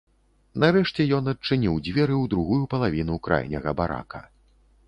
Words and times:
Нарэшце 0.63 1.05
ён 1.17 1.23
адчыніў 1.33 1.77
дзверы 1.89 2.15
ў 2.23 2.31
другую 2.31 2.59
палавіну 2.75 3.21
крайняга 3.29 3.79
барака. 3.83 4.27